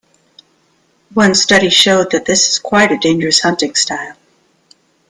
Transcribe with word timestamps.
One 1.13 1.35
study 1.35 1.69
showed 1.69 2.09
that 2.09 2.25
this 2.25 2.47
is 2.49 2.57
a 2.57 2.61
quite 2.61 2.99
dangerous 3.01 3.41
hunting 3.41 3.75
style. 3.75 4.15